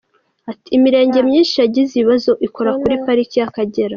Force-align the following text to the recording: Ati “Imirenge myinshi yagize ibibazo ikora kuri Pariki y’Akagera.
Ati 0.51 0.69
“Imirenge 0.77 1.19
myinshi 1.27 1.55
yagize 1.57 1.91
ibibazo 1.95 2.31
ikora 2.47 2.71
kuri 2.81 2.95
Pariki 3.05 3.35
y’Akagera. 3.39 3.89